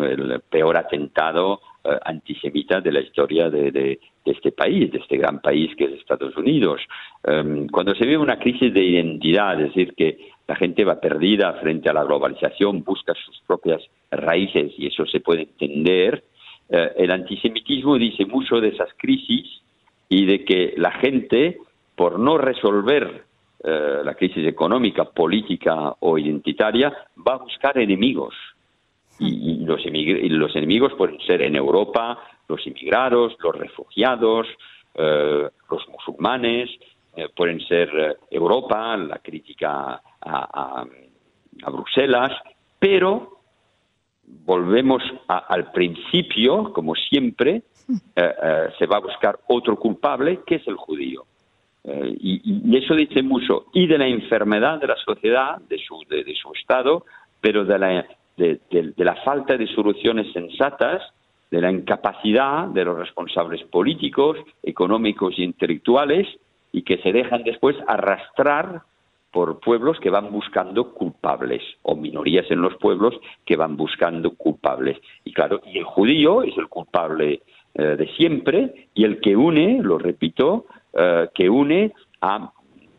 el 0.00 0.40
peor 0.48 0.76
atentado 0.76 1.60
eh, 1.82 1.98
antisemita 2.04 2.80
de 2.80 2.92
la 2.92 3.00
historia 3.00 3.50
de, 3.50 3.98
este 4.24 4.52
país, 4.52 4.92
de 4.92 4.98
este 4.98 5.18
gran 5.18 5.40
país 5.40 5.74
que 5.76 5.84
es 5.84 5.92
Estados 5.94 6.36
Unidos. 6.36 6.80
Em, 7.24 7.66
cuando 7.68 7.94
se 7.94 8.06
vive 8.06 8.18
una 8.18 8.38
crisis 8.38 8.72
de 8.72 8.82
identidad, 8.82 9.60
es 9.60 9.68
decir, 9.68 9.92
que 9.94 10.33
la 10.46 10.56
gente 10.56 10.84
va 10.84 11.00
perdida 11.00 11.52
frente 11.54 11.88
a 11.88 11.92
la 11.92 12.04
globalización, 12.04 12.84
busca 12.84 13.14
sus 13.14 13.40
propias 13.46 13.82
raíces 14.10 14.72
y 14.76 14.86
eso 14.86 15.06
se 15.06 15.20
puede 15.20 15.42
entender, 15.42 16.22
eh, 16.68 16.92
el 16.96 17.10
antisemitismo 17.10 17.96
dice 17.96 18.24
mucho 18.26 18.60
de 18.60 18.68
esas 18.68 18.88
crisis 18.96 19.62
y 20.08 20.26
de 20.26 20.44
que 20.44 20.74
la 20.76 20.92
gente, 20.92 21.58
por 21.94 22.18
no 22.18 22.38
resolver 22.38 23.24
eh, 23.62 24.00
la 24.04 24.14
crisis 24.14 24.46
económica, 24.46 25.04
política 25.04 25.94
o 26.00 26.18
identitaria, 26.18 26.92
va 27.26 27.34
a 27.34 27.38
buscar 27.38 27.78
enemigos. 27.78 28.34
Y, 29.18 29.64
los, 29.64 29.80
los 29.84 30.56
enemigos 30.56 30.92
pueden 30.94 31.20
ser 31.20 31.40
en 31.42 31.54
Europa 31.54 32.18
los 32.48 32.66
inmigrados, 32.66 33.34
los 33.42 33.56
refugiados, 33.56 34.46
eh, 34.94 35.48
los 35.70 35.88
musulmanes, 35.88 36.68
pueden 37.34 37.60
ser 37.60 37.88
eh, 37.94 38.16
Europa, 38.30 38.96
la 38.96 39.18
crítica 39.18 40.00
a, 40.20 40.84
Bruselas, 41.70 42.32
pero 42.78 43.38
volvemos 44.44 45.02
al 45.28 45.70
principio, 45.70 46.72
como 46.72 46.94
siempre, 46.96 47.62
se 47.86 48.86
va 48.86 48.96
a 48.96 49.00
buscar 49.00 49.38
otro 49.46 49.76
culpable, 49.76 50.40
que 50.44 50.56
es 50.56 50.66
el 50.66 50.74
judío. 50.74 51.24
y, 51.84 52.76
eso 52.76 52.94
dice 52.94 53.22
mucho 53.22 53.66
y 53.72 53.86
de 53.86 53.98
la 53.98 54.08
enfermedad 54.08 54.80
de 54.80 54.88
la 54.88 54.96
sociedad, 54.96 55.58
de 55.68 55.78
su, 55.78 56.02
de 56.08 56.34
su 56.34 56.52
estado, 56.54 57.04
pero 57.40 57.64
de 57.64 57.78
la 57.78 58.04
de, 58.36 58.94
la 58.96 59.16
falta 59.16 59.56
de 59.56 59.66
soluciones 59.68 60.32
sensatas, 60.32 61.02
de 61.50 61.60
la 61.60 61.70
incapacidad 61.70 62.66
de 62.68 62.84
los 62.84 62.98
responsables 62.98 63.62
políticos, 63.64 64.38
económicos 64.62 65.34
e 65.38 65.42
intelectuales 65.42 66.26
y 66.74 66.82
que 66.82 66.98
se 66.98 67.12
dejan 67.12 67.44
después 67.44 67.76
arrastrar 67.86 68.82
por 69.30 69.60
pueblos 69.60 70.00
que 70.00 70.10
van 70.10 70.32
buscando 70.32 70.92
culpables 70.92 71.62
o 71.82 71.94
minorías 71.94 72.50
en 72.50 72.60
los 72.62 72.74
pueblos 72.78 73.14
que 73.46 73.54
van 73.54 73.76
buscando 73.76 74.34
culpables. 74.34 74.98
Y 75.24 75.32
claro, 75.32 75.60
y 75.64 75.78
el 75.78 75.84
judío 75.84 76.42
es 76.42 76.58
el 76.58 76.66
culpable 76.66 77.42
eh, 77.74 77.82
de 77.82 78.08
siempre 78.16 78.88
y 78.92 79.04
el 79.04 79.20
que 79.20 79.36
une, 79.36 79.78
lo 79.82 79.98
repito, 79.98 80.66
eh, 80.92 81.28
que 81.32 81.48
une 81.48 81.92
a 82.20 82.52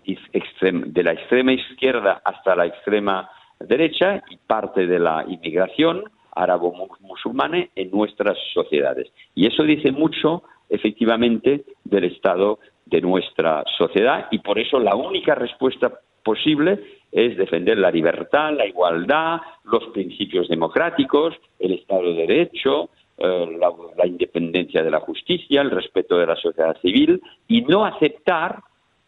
de 0.06 1.04
la 1.04 1.12
extrema 1.14 1.52
izquierda 1.52 2.22
hasta 2.24 2.56
la 2.56 2.68
extrema 2.68 3.30
derecha 3.60 4.24
y 4.30 4.38
parte 4.38 4.86
de 4.86 5.00
la 5.00 5.26
inmigración 5.28 6.04
árabo-musulmana 6.34 7.68
en 7.76 7.92
nuestras 7.92 8.38
sociedades. 8.54 9.12
Y 9.34 9.48
eso 9.48 9.64
dice 9.64 9.92
mucho, 9.92 10.44
efectivamente, 10.70 11.66
del 11.84 12.06
estado 12.06 12.60
de 12.86 13.02
nuestra 13.02 13.64
sociedad 13.78 14.28
y 14.32 14.40
por 14.40 14.60
eso 14.60 14.80
la 14.80 14.96
única 14.96 15.36
respuesta 15.36 15.92
posible 16.24 16.80
es 17.12 17.38
defender 17.38 17.78
la 17.78 17.92
libertad, 17.92 18.52
la 18.54 18.66
igualdad, 18.66 19.40
los 19.64 19.86
principios 19.94 20.50
democráticos, 20.50 21.34
el 21.60 21.74
Estado 21.74 22.04
de 22.04 22.28
Derecho, 22.28 22.90
eh, 23.18 23.58
la, 23.98 24.06
independencia 24.06 24.84
de 24.84 24.92
la 24.92 25.00
justicia, 25.00 25.62
el 25.62 25.72
respeto 25.72 26.18
de 26.18 26.26
la 26.26 26.36
sociedad 26.36 26.76
civil 26.82 27.22
y 27.48 27.62
no 27.62 27.86
aceptar 27.86 28.60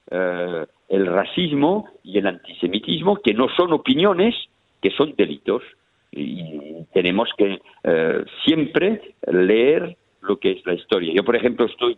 eh, 0.10 0.66
el 0.88 1.06
racismo 1.08 1.90
y 2.04 2.18
el 2.20 2.28
antisemitismo, 2.28 3.18
que 3.18 3.34
no 3.34 3.50
son 3.50 3.74
opiniones, 3.74 4.34
que 4.82 4.92
son 4.92 5.14
delitos. 5.18 5.64
Y 6.10 6.86
tenemos 6.94 7.30
que 7.38 7.60
eh, 7.84 8.26
siempre 8.46 9.16
leer 9.30 9.98
lo 10.28 10.38
que 10.38 10.52
es 10.52 10.66
la 10.66 10.74
historia. 10.74 11.14
Yo, 11.14 11.24
por 11.24 11.36
ejemplo, 11.36 11.66
estoy 11.66 11.98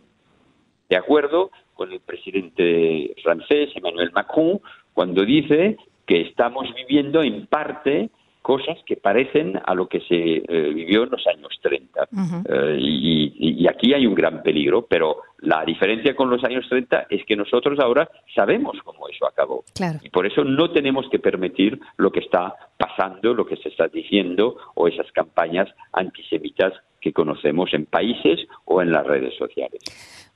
de 0.88 0.96
acuerdo 0.96 1.50
con 1.74 1.92
el 1.92 2.00
presidente 2.00 3.14
francés, 3.22 3.70
Emmanuel 3.74 4.10
Macron, 4.12 4.60
cuando 4.92 5.24
dice 5.24 5.76
que 6.06 6.22
estamos 6.22 6.66
viviendo 6.74 7.22
en 7.22 7.46
parte 7.46 8.10
cosas 8.42 8.78
que 8.86 8.96
parecen 8.96 9.60
a 9.64 9.74
lo 9.74 9.86
que 9.86 10.00
se 10.00 10.16
eh, 10.16 10.72
vivió 10.74 11.04
en 11.04 11.10
los 11.10 11.26
años 11.26 11.58
30. 11.62 12.08
Eh, 12.48 12.76
y, 12.78 13.66
aquí 13.68 13.94
hay 13.94 14.06
un 14.06 14.14
gran 14.14 14.42
peligro, 14.42 14.86
pero 14.86 15.18
la 15.38 15.64
diferencia 15.64 16.16
con 16.16 16.28
los 16.28 16.42
años 16.42 16.66
30 16.68 17.06
es 17.10 17.24
que 17.24 17.36
nosotros 17.36 17.78
ahora 17.78 18.10
sabemos 18.34 18.76
cómo 18.82 19.08
eso 19.08 19.26
acabó. 19.26 19.62
Y 20.02 20.08
por 20.08 20.26
eso 20.26 20.42
no 20.42 20.70
tenemos 20.72 21.08
que 21.10 21.18
permitir 21.18 21.78
lo 21.98 22.10
que 22.10 22.20
está 22.20 22.54
pasando, 22.76 23.34
lo 23.34 23.46
que 23.46 23.56
se 23.56 23.68
está 23.68 23.88
diciendo 23.88 24.56
o 24.74 24.88
esas 24.88 25.10
campañas 25.12 25.68
antisemitas 25.92 26.72
que 27.00 27.12
conocemos 27.12 27.72
en 27.72 27.86
países 27.86 28.40
o 28.64 28.82
en 28.82 28.92
las 28.92 29.06
redes 29.06 29.34
sociales. 29.36 29.80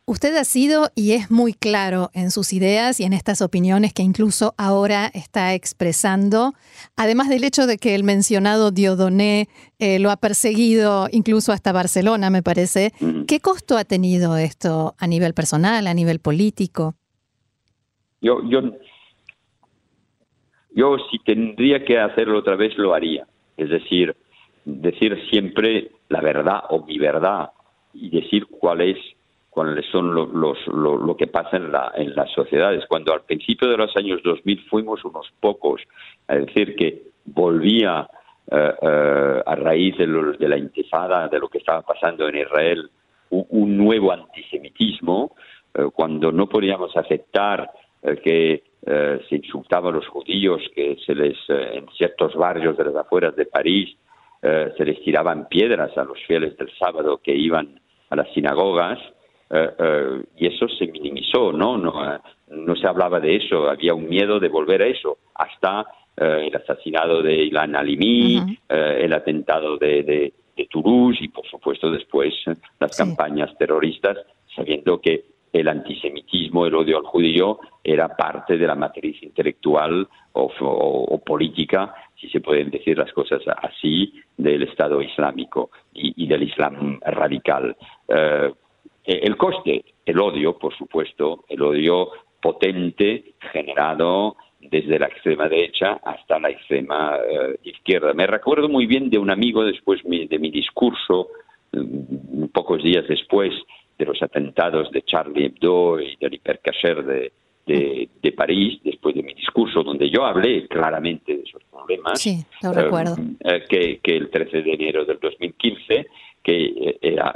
Usted 0.06 0.36
ha 0.36 0.44
sido 0.44 0.90
y 0.94 1.12
es 1.12 1.30
muy 1.30 1.54
claro 1.54 2.10
en 2.12 2.30
sus 2.30 2.52
ideas 2.52 3.00
y 3.00 3.04
en 3.04 3.14
estas 3.14 3.40
opiniones 3.40 3.94
que 3.94 4.02
incluso 4.02 4.52
ahora 4.58 5.10
está 5.14 5.54
expresando, 5.54 6.52
además 6.94 7.30
del 7.30 7.42
hecho 7.42 7.66
de 7.66 7.78
que 7.78 7.94
el 7.94 8.04
mencionado 8.04 8.70
Diodoné 8.70 9.48
eh, 9.78 9.98
lo 9.98 10.10
ha 10.10 10.18
perseguido 10.18 11.08
incluso 11.10 11.52
hasta 11.52 11.72
Barcelona, 11.72 12.28
me 12.28 12.42
parece. 12.42 12.92
¿Qué 13.26 13.40
costo 13.40 13.78
ha 13.78 13.84
tenido 13.84 14.36
esto 14.36 14.94
a 14.98 15.06
nivel 15.06 15.32
personal, 15.32 15.86
a 15.86 15.94
nivel 15.94 16.20
político? 16.20 16.94
Yo, 18.20 18.42
yo, 18.46 18.60
yo 20.74 20.98
si 21.10 21.18
tendría 21.20 21.82
que 21.82 21.98
hacerlo 21.98 22.40
otra 22.40 22.56
vez, 22.56 22.76
lo 22.76 22.92
haría. 22.92 23.26
Es 23.56 23.70
decir, 23.70 24.14
decir 24.66 25.18
siempre 25.30 25.92
la 26.14 26.20
verdad 26.20 26.60
o 26.70 26.84
mi 26.84 26.96
verdad 26.96 27.50
y 27.92 28.08
decir 28.08 28.46
cuál 28.46 28.82
es 28.82 28.98
cuáles 29.50 29.86
son 29.92 30.14
los, 30.14 30.66
lo, 30.66 31.16
que 31.16 31.28
pasa 31.28 31.56
en, 31.56 31.70
la, 31.70 31.92
en 31.94 32.14
las 32.16 32.30
sociedades. 32.32 32.84
Cuando 32.88 33.12
al 33.12 33.22
principio 33.22 33.68
de 33.68 33.76
los 33.76 33.96
años 33.96 34.20
2000 34.24 34.64
fuimos 34.68 35.04
unos 35.04 35.26
pocos 35.38 35.80
a 36.26 36.34
decir 36.34 36.74
que 36.74 37.02
volvía 37.24 38.08
eh, 38.50 38.74
eh, 38.82 39.42
a 39.46 39.54
raíz 39.54 39.96
de, 39.96 40.48
la 40.48 40.58
intifada, 40.58 41.28
de 41.28 41.38
lo 41.38 41.48
que 41.48 41.58
estaba 41.58 41.82
pasando 41.82 42.28
en 42.28 42.36
Israel, 42.38 42.90
un, 43.30 43.76
nuevo 43.76 44.12
antisemitismo, 44.12 45.36
eh, 45.72 45.84
cuando 45.94 46.32
no 46.32 46.48
podíamos 46.48 46.96
aceptar 46.96 47.70
que 48.22 48.62
se 48.84 49.36
insultaba 49.36 49.88
a 49.88 49.92
los 49.92 50.06
judíos, 50.08 50.60
que 50.74 50.98
se 51.06 51.14
les, 51.14 51.38
en 51.48 51.86
ciertos 51.96 52.34
barrios 52.34 52.76
de 52.76 52.84
las 52.84 52.96
afueras 52.96 53.34
de 53.34 53.46
París, 53.46 53.96
se 54.76 54.84
les 54.84 55.02
tiraban 55.02 55.48
piedras 55.48 55.96
a 55.96 56.04
los 56.04 56.18
fieles 56.26 56.56
del 56.58 56.70
sábado 56.78 57.18
que 57.22 57.34
iban 57.34 57.80
a 58.10 58.16
las 58.16 58.30
sinagogas, 58.34 58.98
eh, 59.50 59.70
eh, 59.78 60.22
y 60.36 60.46
eso 60.46 60.66
se 60.68 60.86
minimizó, 60.86 61.52
¿no? 61.52 61.76
No, 61.76 62.14
eh, 62.14 62.18
no 62.48 62.74
se 62.76 62.86
hablaba 62.86 63.20
de 63.20 63.36
eso, 63.36 63.68
había 63.68 63.94
un 63.94 64.08
miedo 64.08 64.40
de 64.40 64.48
volver 64.48 64.82
a 64.82 64.86
eso, 64.86 65.18
hasta 65.34 65.86
el 66.16 66.54
asesinato 66.54 67.22
de 67.22 67.34
Ilan 67.34 67.74
Alimi, 67.74 68.40
el 68.68 69.12
atentado 69.12 69.76
de, 69.76 70.04
de, 70.04 70.32
Toulouse 70.70 71.18
y, 71.20 71.26
por 71.26 71.44
supuesto, 71.44 71.90
después 71.90 72.32
las 72.78 72.96
campañas 72.96 73.50
terroristas, 73.58 74.18
sabiendo 74.54 75.00
que 75.00 75.24
el 75.54 75.68
antisemitismo, 75.68 76.66
el 76.66 76.74
odio 76.74 76.98
al 76.98 77.04
judío 77.04 77.60
era 77.82 78.08
parte 78.08 78.58
de 78.58 78.66
la 78.66 78.74
matriz 78.74 79.22
intelectual 79.22 80.08
o, 80.32 81.22
política, 81.24 81.94
si 82.20 82.28
se 82.28 82.40
pueden 82.40 82.70
decir 82.70 82.98
las 82.98 83.12
cosas 83.12 83.40
así, 83.62 84.12
del 84.36 84.64
Estado 84.64 85.00
Islámico 85.00 85.70
y, 85.92 86.26
del 86.26 86.42
Islam 86.42 86.98
radical. 87.06 87.76
Eh, 88.08 88.52
el 89.04 89.36
coste, 89.36 89.84
el 90.04 90.18
odio, 90.18 90.58
por 90.58 90.76
supuesto, 90.76 91.44
el 91.48 91.62
odio 91.62 92.08
potente 92.42 93.34
generado 93.52 94.34
desde 94.60 94.98
la 94.98 95.06
extrema 95.06 95.48
derecha 95.48 96.00
hasta 96.02 96.40
la 96.40 96.50
extrema 96.50 97.16
eh, 97.16 97.58
izquierda. 97.62 98.12
Me 98.12 98.26
recuerdo 98.26 98.68
muy 98.68 98.86
bien 98.86 99.08
de 99.08 99.18
un 99.18 99.30
amigo 99.30 99.64
después 99.64 100.00
de 100.02 100.38
mi 100.40 100.50
discurso, 100.50 101.28
mm, 101.72 102.46
pocos 102.46 102.82
días 102.82 103.06
después 103.06 103.52
de 103.98 104.04
los 104.04 104.22
atentados 104.22 104.90
de 104.90 105.02
Charlie 105.02 105.46
Hebdo 105.46 106.00
y 106.00 106.16
del 106.16 106.34
hipercacher 106.34 107.04
de, 107.04 107.32
de, 107.66 108.32
París, 108.32 108.80
después 108.82 109.14
de 109.14 109.22
mi 109.22 109.32
discurso, 109.34 109.82
donde 109.82 110.10
yo 110.10 110.24
hablé 110.24 110.66
claramente 110.66 111.36
de 111.36 111.42
esos 111.42 111.62
problemas. 111.70 112.20
Sí, 112.20 112.44
lo 112.62 112.72
recuerdo. 112.72 113.16
Eh, 113.40 113.64
que, 113.68 114.00
que, 114.02 114.16
el 114.16 114.30
13 114.30 114.62
de 114.62 114.72
enero 114.72 115.04
del 115.04 115.18
2015, 115.18 116.06
que 116.42 116.98
era, 117.00 117.34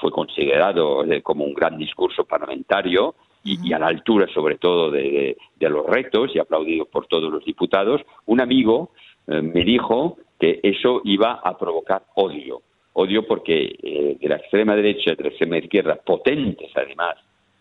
fue 0.00 0.10
considerado 0.10 1.04
como 1.22 1.44
un 1.44 1.54
gran 1.54 1.78
discurso 1.78 2.24
parlamentario, 2.24 3.14
y, 3.44 3.72
a 3.72 3.78
la 3.78 3.88
altura 3.88 4.26
sobre 4.32 4.56
todo 4.56 4.90
de, 4.90 5.36
los 5.60 5.86
retos 5.86 6.30
y 6.34 6.38
aplaudido 6.38 6.86
por 6.86 7.06
todos 7.06 7.30
los 7.30 7.44
diputados, 7.44 8.00
un 8.26 8.40
amigo 8.40 8.90
eh, 9.26 9.40
me 9.40 9.64
dijo 9.64 10.16
que 10.38 10.60
eso 10.62 11.02
iba 11.04 11.40
a 11.44 11.56
provocar 11.56 12.04
odio. 12.14 12.62
Odio 12.94 13.26
porque 13.26 13.76
eh, 13.82 14.16
de 14.20 14.28
la 14.28 14.36
extrema 14.36 14.76
derecha 14.76 15.12
y 15.12 15.16
de 15.16 15.24
la 15.24 15.28
extrema 15.28 15.58
izquierda, 15.58 15.96
potentes 15.96 16.70
además 16.74 17.16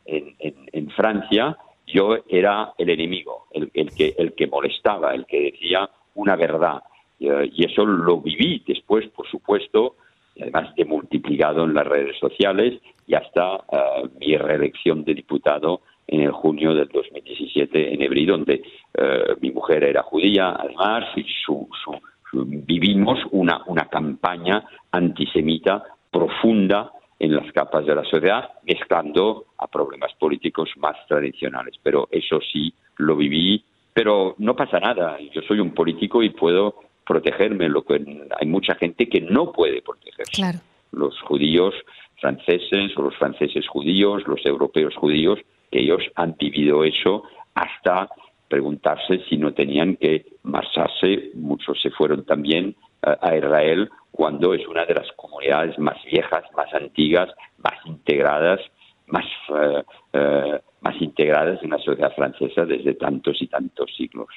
en, 0.05 0.35
en, 0.39 0.89
Francia, 0.91 1.57
yo 1.87 2.17
era 2.29 2.73
el 2.77 2.89
enemigo, 2.89 3.47
el, 3.51 3.71
que, 3.91 4.13
el 4.17 4.33
que 4.33 4.47
molestaba, 4.47 5.13
el 5.13 5.25
que 5.25 5.51
decía 5.51 5.89
una 6.15 6.35
verdad. 6.35 6.83
Eh, 7.19 7.49
y 7.53 7.65
eso 7.65 7.85
lo 7.85 8.21
viví 8.21 8.63
después, 8.67 9.07
por 9.09 9.27
supuesto, 9.27 9.95
además 10.39 10.75
de 10.75 10.85
multiplicado 10.85 11.63
en 11.63 11.73
las 11.73 11.87
redes 11.87 12.17
sociales 12.19 12.79
y 13.07 13.15
hasta 13.15 13.55
uh, 13.55 14.09
mi 14.19 14.35
reelección 14.37 15.03
de 15.03 15.13
diputado 15.13 15.81
en 16.07 16.21
el 16.21 16.31
junio 16.31 16.73
del 16.73 16.89
2017 16.89 17.93
en 17.93 18.01
Ebrí, 18.01 18.25
donde 18.25 18.61
uh, 18.97 19.39
mi 19.41 19.51
mujer 19.51 19.83
era 19.83 20.03
judía, 20.03 20.55
además, 20.59 21.05
y 21.15 21.25
su, 21.45 21.67
su, 21.83 21.91
vivimos 22.33 23.19
una, 23.31 23.61
una 23.67 23.85
campaña 23.85 24.63
antisemita 24.91 25.83
profunda 26.11 26.91
en 27.19 27.35
las 27.35 27.51
capas 27.53 27.85
de 27.85 27.95
la 27.95 28.03
sociedad, 28.03 28.49
mezclando 28.63 29.45
a 29.57 29.67
problemas 29.67 30.11
políticos 30.19 30.69
más 30.77 30.95
tradicionales. 31.07 31.75
Pero 31.81 32.07
eso 32.11 32.39
sí 32.51 32.73
lo 32.97 33.15
viví, 33.15 33.63
pero 33.93 34.35
no 34.39 34.55
pasa 34.55 34.79
nada. 34.79 35.17
Yo 35.33 35.41
soy 35.43 35.59
un 35.59 35.73
político 35.73 36.21
y 36.21 36.31
puedo 36.31 36.75
protegerme, 37.05 37.69
lo 37.69 37.83
que 37.83 37.95
hay 38.39 38.47
mucha 38.47 38.75
gente 38.75 39.07
que 39.07 39.21
no 39.21 39.51
puede 39.51 39.81
protegerse. 39.81 40.61
Los 40.91 41.19
judíos 41.21 41.73
franceses 42.19 42.97
o 42.97 43.03
los 43.03 43.15
franceses 43.15 43.67
judíos, 43.67 44.23
los 44.27 44.45
europeos 44.45 44.95
judíos, 44.95 45.39
ellos 45.71 46.01
han 46.15 46.35
vivido 46.37 46.83
eso 46.83 47.23
hasta 47.55 48.09
preguntarse 48.53 49.19
si 49.27 49.35
no 49.35 49.51
tenían 49.51 49.95
que 49.95 50.27
marcharse, 50.43 51.31
muchos 51.33 51.81
se 51.81 51.89
fueron 51.89 52.23
también 52.23 52.75
eh, 53.01 53.15
a 53.19 53.35
Israel 53.35 53.89
cuando 54.11 54.53
es 54.53 54.67
una 54.67 54.85
de 54.85 54.93
las 54.93 55.11
comunidades 55.15 55.79
más 55.79 55.97
viejas, 56.05 56.43
más 56.55 56.71
antiguas, 56.71 57.29
más 57.57 57.73
integradas, 57.85 58.59
más 59.07 59.25
eh, 59.49 59.83
eh, 60.13 60.59
más 60.81 61.01
integradas 61.01 61.63
en 61.63 61.71
la 61.71 61.79
sociedad 61.79 62.13
francesa 62.13 62.65
desde 62.65 62.93
tantos 62.93 63.41
y 63.41 63.47
tantos 63.47 63.89
siglos. 63.97 64.27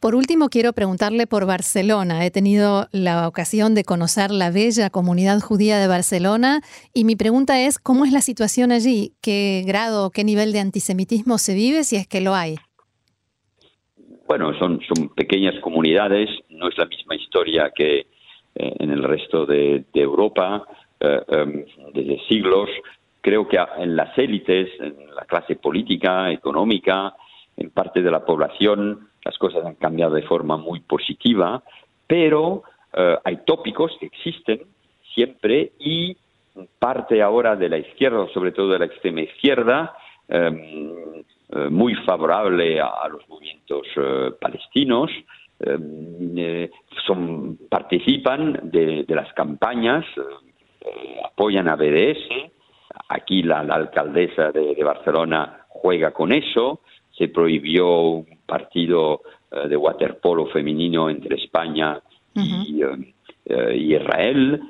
Por 0.00 0.16
último, 0.16 0.48
quiero 0.48 0.72
preguntarle 0.72 1.28
por 1.28 1.46
Barcelona. 1.46 2.26
He 2.26 2.32
tenido 2.32 2.88
la 2.90 3.28
ocasión 3.28 3.76
de 3.76 3.84
conocer 3.84 4.32
la 4.32 4.50
bella 4.50 4.90
comunidad 4.90 5.40
judía 5.40 5.78
de 5.78 5.86
Barcelona 5.86 6.60
y 6.92 7.04
mi 7.04 7.14
pregunta 7.14 7.60
es, 7.60 7.78
¿cómo 7.78 8.04
es 8.04 8.12
la 8.12 8.20
situación 8.20 8.72
allí? 8.72 9.12
¿Qué 9.20 9.62
grado, 9.64 10.10
qué 10.10 10.24
nivel 10.24 10.52
de 10.52 10.60
antisemitismo 10.60 11.38
se 11.38 11.54
vive, 11.54 11.84
si 11.84 11.96
es 11.96 12.08
que 12.08 12.20
lo 12.20 12.34
hay? 12.34 12.56
Bueno, 14.36 14.52
son, 14.58 14.80
son 14.80 15.10
pequeñas 15.10 15.54
comunidades, 15.60 16.28
no 16.48 16.66
es 16.66 16.76
la 16.76 16.86
misma 16.86 17.14
historia 17.14 17.70
que 17.72 17.98
eh, 17.98 18.06
en 18.80 18.90
el 18.90 19.04
resto 19.04 19.46
de, 19.46 19.84
Europa, 19.94 20.66
eh, 20.98 21.22
em, 21.28 21.64
desde 21.92 22.18
siglos. 22.26 22.68
Creo 23.20 23.46
que 23.46 23.64
en 23.78 23.94
las 23.94 24.18
élites, 24.18 24.70
en 24.80 25.14
la 25.14 25.24
clase 25.24 25.54
política, 25.54 26.32
económica, 26.32 27.14
en 27.56 27.70
parte 27.70 28.02
de 28.02 28.10
la 28.10 28.24
población, 28.24 29.06
las 29.24 29.38
cosas 29.38 29.64
han 29.64 29.76
cambiado 29.76 30.16
de 30.16 30.22
forma 30.22 30.56
muy 30.56 30.80
positiva, 30.80 31.62
pero 32.08 32.64
eh, 32.92 33.16
hay 33.22 33.36
tópicos 33.46 33.92
que 34.00 34.06
existen 34.06 34.62
siempre 35.14 35.74
y 35.78 36.16
parte 36.80 37.22
ahora 37.22 37.54
de 37.54 37.68
la 37.68 37.78
izquierda, 37.78 38.26
sobre 38.34 38.50
todo 38.50 38.72
de 38.72 38.80
la 38.80 38.86
extrema 38.86 39.20
izquierda, 39.20 39.94
em, 40.26 41.22
muy 41.70 41.94
favorable 42.06 42.80
a, 42.80 43.08
los 43.08 43.28
movimientos 43.28 43.86
eh, 43.96 44.30
palestinos, 44.40 45.10
son, 47.06 47.58
participan 47.70 48.60
de, 48.64 49.04
de 49.04 49.14
las 49.14 49.32
campañas, 49.34 50.04
apoyan 51.24 51.68
a 51.68 51.76
BDS, 51.76 52.52
Aquí 53.08 53.42
la, 53.42 53.60
alcaldesa 53.60 54.52
de, 54.52 54.82
Barcelona 54.82 55.66
juega 55.68 56.12
con 56.12 56.32
eso. 56.32 56.80
Se 57.10 57.28
prohibió 57.28 58.00
un 58.00 58.38
partido 58.46 59.22
eh, 59.50 59.68
de 59.68 59.76
waterpolo 59.76 60.46
femenino 60.46 61.10
entre 61.10 61.36
España 61.36 62.00
y, 62.34 62.82
eh, 62.82 63.76
Israel. 63.76 64.60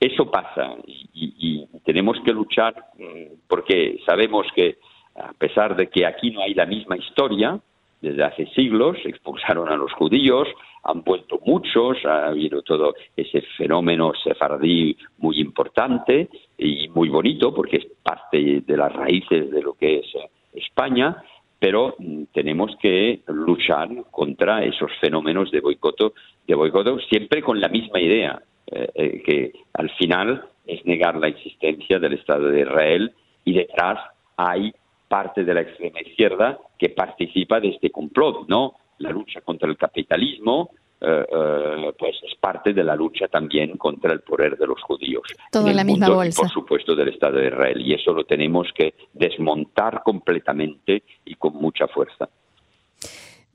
Eso 0.00 0.30
pasa 0.30 0.74
y, 0.86 1.66
tenemos 1.84 2.18
que 2.24 2.32
luchar 2.32 2.74
mm, 2.98 3.46
porque 3.46 3.98
sabemos 4.06 4.46
que 4.54 4.78
a 5.16 5.32
pesar 5.32 5.76
de 5.76 5.88
que 5.88 6.06
aquí 6.06 6.30
no 6.30 6.40
hay 6.40 6.54
la 6.54 6.66
misma 6.66 6.96
historia, 6.96 7.60
desde 8.00 8.22
hace 8.22 8.46
siglos, 8.48 8.98
expulsaron 9.04 9.68
a 9.68 9.76
los 9.76 9.92
judíos, 9.94 10.46
han 10.82 11.02
vuelto 11.02 11.40
muchos, 11.46 12.04
ha 12.04 12.28
habido 12.28 12.60
todo 12.62 12.94
ese 13.16 13.40
fenómeno 13.56 14.12
sefardí 14.22 14.96
muy 15.18 15.40
importante 15.40 16.28
y 16.58 16.88
muy 16.88 17.08
bonito 17.08 17.54
porque 17.54 17.78
es 17.78 17.86
parte 18.02 18.60
de 18.60 18.76
las 18.76 18.92
raíces 18.92 19.50
de 19.50 19.62
lo 19.62 19.72
que 19.72 20.00
es 20.00 20.06
eh, 20.14 20.28
España, 20.52 21.16
pero 21.58 21.94
mm, 21.98 22.24
tenemos 22.34 22.76
que 22.76 23.20
luchar 23.28 23.88
contra 24.10 24.62
esos 24.62 24.90
fenómenos 25.00 25.50
de 25.50 25.60
boicoto, 25.60 26.12
de 26.46 26.54
boicoto 26.54 26.98
siempre 27.08 27.40
con 27.42 27.58
la 27.58 27.68
misma 27.68 28.00
idea, 28.00 28.42
eh, 28.66 28.88
eh, 28.94 29.22
que 29.24 29.52
al 29.72 29.88
final 29.96 30.44
es 30.66 30.84
negar 30.84 31.16
la 31.16 31.28
existencia 31.28 31.98
del 31.98 32.14
Estado 32.14 32.48
de 32.48 32.60
Israel 32.60 33.12
y 33.46 33.54
detrás 33.54 33.98
hay 34.36 34.74
parte 35.08 35.44
de 35.44 35.54
la 35.54 35.60
extrema 35.60 36.00
izquierda 36.00 36.58
que 36.78 36.90
participa 36.90 37.60
de 37.60 37.68
este 37.68 37.90
complot, 37.90 38.48
¿no? 38.48 38.74
La 38.98 39.10
lucha 39.10 39.40
contra 39.40 39.68
el 39.68 39.76
capitalismo, 39.76 40.70
eh, 41.00 41.26
eh, 41.30 41.92
pues 41.98 42.16
es 42.22 42.34
parte 42.36 42.72
de 42.72 42.82
la 42.82 42.96
lucha 42.96 43.28
también 43.28 43.76
contra 43.76 44.12
el 44.12 44.20
poder 44.20 44.56
de 44.56 44.66
los 44.66 44.80
judíos. 44.82 45.22
Todo 45.50 45.68
en, 45.68 45.76
la 45.76 45.84
misma 45.84 46.08
bolsa. 46.08 46.42
por 46.42 46.50
supuesto, 46.50 46.94
del 46.94 47.08
Estado 47.08 47.38
de 47.38 47.48
Israel. 47.48 47.80
Y 47.80 47.94
eso 47.94 48.12
lo 48.12 48.24
tenemos 48.24 48.68
que 48.74 48.94
desmontar 49.12 50.02
completamente 50.02 51.02
y 51.24 51.34
con 51.34 51.54
mucha 51.54 51.86
fuerza. 51.88 52.28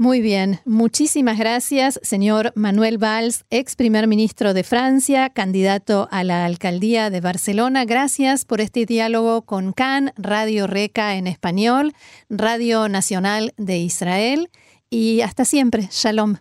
Muy 0.02 0.22
bien, 0.22 0.60
muchísimas 0.66 1.38
gracias, 1.38 2.00
señor 2.02 2.54
Manuel 2.56 2.98
Valls, 2.98 3.46
ex 3.50 3.76
primer 3.76 4.08
ministro 4.08 4.54
de 4.54 4.64
Francia, 4.64 5.30
candidato 5.30 6.08
a 6.10 6.24
la 6.24 6.46
alcaldía 6.46 7.10
de 7.10 7.20
Barcelona. 7.20 7.84
Gracias 7.84 8.46
por 8.46 8.62
este 8.62 8.86
diálogo 8.86 9.42
con 9.42 9.74
CAN, 9.74 10.12
Radio 10.16 10.68
Reca 10.68 11.16
en 11.16 11.28
español, 11.28 11.92
Radio 12.30 12.88
Nacional 12.88 13.52
de 13.58 13.80
Israel 13.80 14.48
y 14.90 15.20
hasta 15.20 15.44
siempre. 15.44 15.90
Shalom. 15.92 16.36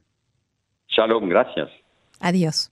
Shalom, 0.87 1.29
gracias. 1.29 1.69
Adiós. 2.21 2.71